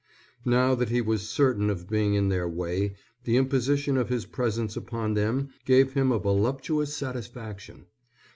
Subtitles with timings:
[0.47, 4.75] Now that he was certain of being in their way, the imposition of his presence
[4.75, 7.85] upon them gave him a voluptuous satisfaction.